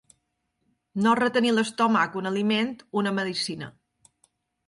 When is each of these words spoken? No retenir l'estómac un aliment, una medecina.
No 1.07 1.11
retenir 1.19 1.51
l'estómac 1.57 2.17
un 2.21 2.29
aliment, 2.31 2.73
una 3.03 3.13
medecina. 3.19 3.67